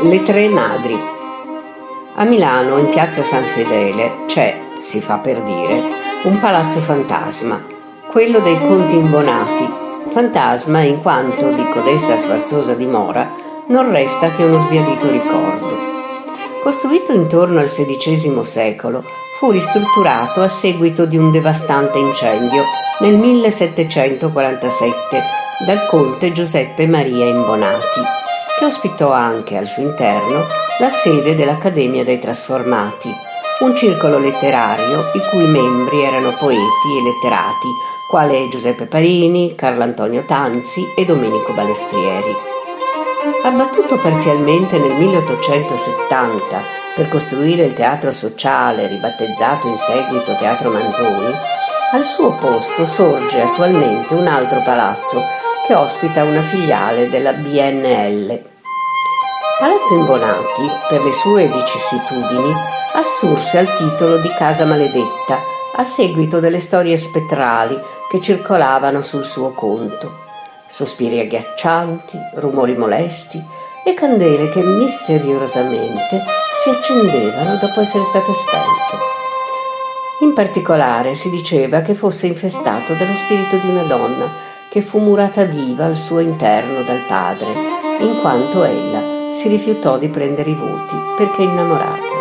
[0.00, 0.96] Le tre madri.
[2.14, 5.82] A Milano, in piazza San Fedele, c'è, si fa per dire,
[6.22, 7.66] un palazzo fantasma,
[8.06, 9.68] quello dei conti imbonati.
[10.10, 13.28] Fantasma in quanto di codesta sfarzosa dimora
[13.66, 15.76] non resta che uno sbiadito ricordo.
[16.62, 19.02] Costruito intorno al XVI secolo,
[19.40, 22.62] fu ristrutturato a seguito di un devastante incendio
[23.00, 25.22] nel 1747
[25.66, 28.26] dal conte Giuseppe Maria Imbonati,
[28.58, 30.44] che ospitò anche al suo interno
[30.80, 33.08] la sede dell'Accademia dei Trasformati,
[33.60, 37.68] un circolo letterario i cui membri erano poeti e letterati,
[38.10, 42.34] quale Giuseppe Parini, Carlo Antonio Tanzi e Domenico Balestrieri.
[43.44, 46.62] Abbattuto parzialmente nel 1870
[46.96, 51.32] per costruire il teatro sociale, ribattezzato in seguito Teatro Manzoni,
[51.92, 55.37] al suo posto sorge attualmente un altro palazzo
[55.68, 58.42] che ospita una filiale della BNL.
[59.58, 62.54] Palazzo Imbonati, per le sue vicissitudini,
[62.94, 65.38] assurse al titolo di Casa Maledetta
[65.76, 67.78] a seguito delle storie spettrali
[68.10, 70.10] che circolavano sul suo conto.
[70.66, 73.44] Sospiri agghiaccianti, rumori molesti
[73.84, 76.24] e candele che misteriosamente
[76.62, 78.96] si accendevano dopo essere state spente.
[80.20, 85.44] In particolare si diceva che fosse infestato dallo spirito di una donna che fu murata
[85.44, 87.46] viva al suo interno dal padre,
[88.00, 92.16] in quanto ella si rifiutò di prendere i voti perché innamorata.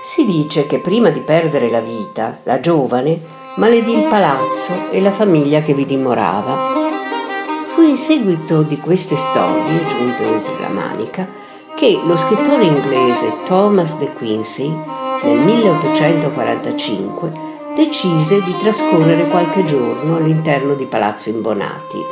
[0.00, 3.20] Si dice che prima di perdere la vita, la giovane
[3.56, 6.78] maledì il palazzo e la famiglia che vi dimorava.
[7.74, 11.26] Fu in seguito di queste storie, giunte oltre la manica,
[11.74, 14.72] che lo scrittore inglese Thomas de Quincey,
[15.22, 22.04] nel 1845, decise di trascorrere qualche giorno all'interno di Palazzo Imbonati.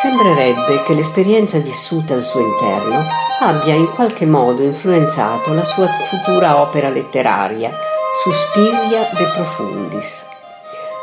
[0.00, 3.04] Sembrerebbe che l'esperienza vissuta al suo interno
[3.40, 7.76] abbia in qualche modo influenzato la sua futura opera letteraria,
[8.22, 10.26] Suspiria de Profundis.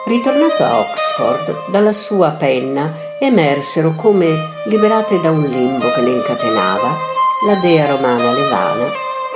[0.06, 6.98] Ritornato a Oxford, dalla sua penna emersero come liberate da un limbo che le incatenava
[7.46, 8.90] la dea romana Levana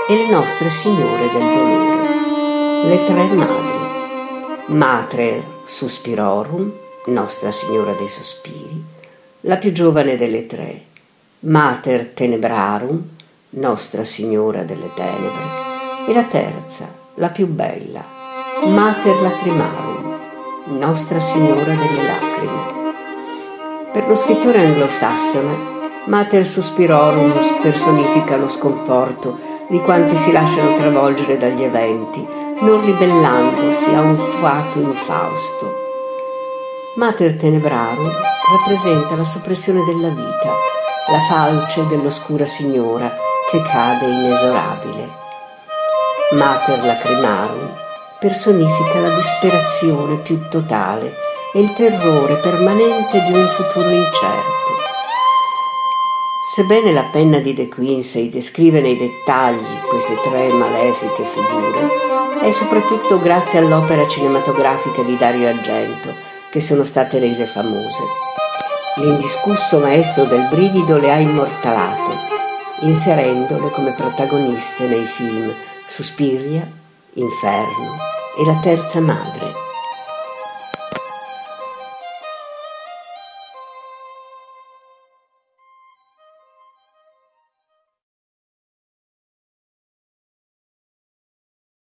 [0.07, 2.32] e le nostre signore del dolore
[2.83, 3.81] le tre madri.
[4.67, 6.71] Mater Suspirorum,
[7.05, 8.83] Nostra Signora dei Sospiri,
[9.41, 10.83] la più giovane delle tre,
[11.39, 13.01] Mater Tenebrarum,
[13.51, 18.03] Nostra Signora delle Tenebre, e la terza, la più bella,
[18.65, 20.19] Mater Lacrimarum,
[20.77, 22.91] Nostra Signora delle Lacrime.
[23.93, 25.71] Per lo scrittore anglosassone,
[26.05, 34.01] Mater Suspirorum personifica lo sconforto di quanti si lasciano travolgere dagli eventi non ribellandosi a
[34.01, 35.81] un fato infausto.
[36.95, 38.11] Mater Tenebrarum
[38.51, 40.53] rappresenta la soppressione della vita,
[41.11, 43.11] la falce dell'oscura signora
[43.49, 45.09] che cade inesorabile.
[46.33, 47.73] Mater Lacrimarum
[48.19, 51.13] personifica la disperazione più totale
[51.53, 54.82] e il terrore permanente di un futuro incerto.
[56.45, 61.87] Sebbene la penna di De Quincey descrive nei dettagli queste tre malefiche figure,
[62.41, 66.13] è soprattutto grazie all'opera cinematografica di Dario Argento
[66.51, 68.03] che sono state rese famose.
[68.97, 72.11] L'indiscusso maestro del brivido le ha immortalate,
[72.81, 75.49] inserendole come protagoniste nei film
[75.85, 76.69] Suspiria,
[77.13, 77.95] Inferno
[78.37, 79.52] e La terza madre.